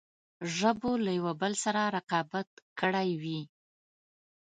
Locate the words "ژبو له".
0.55-1.11